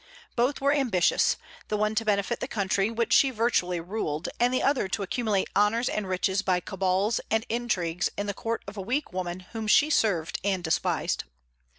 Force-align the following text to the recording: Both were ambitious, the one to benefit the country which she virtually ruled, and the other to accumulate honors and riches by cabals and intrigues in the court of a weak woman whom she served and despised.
Both 0.35 0.61
were 0.61 0.73
ambitious, 0.73 1.37
the 1.67 1.77
one 1.77 1.93
to 1.93 2.03
benefit 2.03 2.39
the 2.39 2.47
country 2.47 2.89
which 2.89 3.13
she 3.13 3.29
virtually 3.29 3.79
ruled, 3.79 4.29
and 4.39 4.51
the 4.51 4.63
other 4.63 4.87
to 4.87 5.03
accumulate 5.03 5.47
honors 5.55 5.87
and 5.87 6.09
riches 6.09 6.41
by 6.41 6.59
cabals 6.59 7.21
and 7.29 7.45
intrigues 7.49 8.09
in 8.17 8.25
the 8.25 8.33
court 8.33 8.63
of 8.67 8.77
a 8.77 8.81
weak 8.81 9.13
woman 9.13 9.41
whom 9.51 9.67
she 9.67 9.91
served 9.91 10.39
and 10.43 10.63
despised. 10.63 11.25